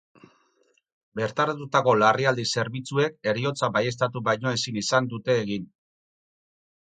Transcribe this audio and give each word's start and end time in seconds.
Bertaratutako 1.19 1.93
larrialdi 2.03 2.45
zerbitzuek 2.55 3.29
heriotza 3.33 3.69
baieztatu 3.75 4.23
baino 4.29 4.53
ezin 4.57 4.79
izan 4.83 5.11
dute 5.13 5.37
egin. 5.45 5.69